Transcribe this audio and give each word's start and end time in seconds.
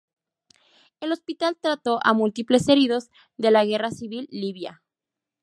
El 0.99 1.11
hospital 1.11 1.59
trató 1.61 1.99
a 2.03 2.13
múltiples 2.13 2.67
heridos 2.67 3.11
de 3.37 3.51
la 3.51 3.65
guerra 3.65 3.91
civil 3.91 4.27
libia. 4.31 4.81